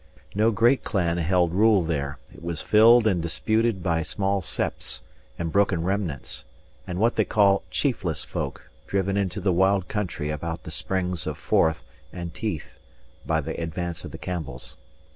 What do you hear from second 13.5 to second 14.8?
advance of the Campbells.